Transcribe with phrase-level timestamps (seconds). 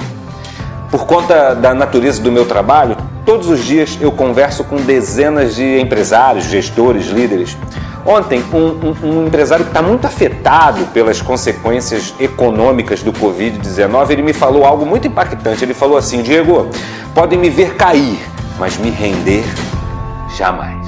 [0.91, 5.81] Por conta da natureza do meu trabalho, todos os dias eu converso com dezenas de
[5.81, 7.57] empresários, gestores, líderes.
[8.05, 14.23] Ontem, um, um, um empresário que está muito afetado pelas consequências econômicas do Covid-19, ele
[14.23, 15.65] me falou algo muito impactante.
[15.65, 16.69] Ele falou assim: Diego,
[17.15, 18.19] podem me ver cair,
[18.59, 19.45] mas me render
[20.37, 20.80] jamais.